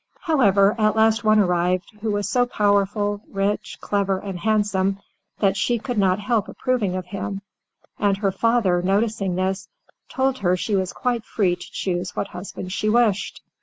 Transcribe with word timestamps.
However, 0.21 0.73
at 0.79 0.95
last 0.95 1.23
one 1.23 1.37
arrived, 1.37 1.91
who 2.01 2.09
was 2.11 2.27
so 2.27 2.47
powerful, 2.47 3.21
rich, 3.31 3.77
clever 3.81 4.17
and 4.17 4.39
handsome, 4.39 4.97
that 5.37 5.55
she 5.55 5.77
could 5.77 5.99
not 5.99 6.17
help 6.19 6.47
approving 6.47 6.95
of 6.95 7.05
him, 7.05 7.43
and 7.99 8.17
her 8.17 8.31
father, 8.31 8.81
noticing 8.81 9.35
this, 9.35 9.67
told 10.09 10.39
her 10.39 10.57
she 10.57 10.75
was 10.75 10.91
quite 10.91 11.23
free 11.23 11.55
to 11.55 11.67
choose 11.71 12.15
what 12.15 12.29
husband 12.29 12.71
she 12.71 12.89
wished. 12.89 13.43